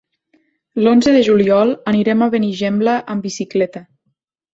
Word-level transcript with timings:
L'onze 0.85 1.11
de 1.15 1.19
juliol 1.27 1.73
anirem 1.91 2.23
a 2.25 2.29
Benigembla 2.37 2.95
amb 3.17 3.27
bicicleta. 3.29 3.83